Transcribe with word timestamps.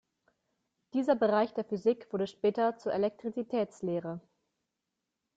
Dieser 0.95 1.13
Bereich 1.13 1.53
der 1.53 1.63
Physik 1.63 2.11
wurde 2.11 2.25
später 2.25 2.75
zur 2.75 2.91
Elektrizitätslehre. 2.91 4.19